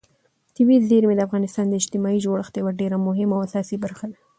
[0.55, 4.17] طبیعي زیرمې د افغانستان د اجتماعي جوړښت یوه ډېره مهمه او اساسي برخه ده.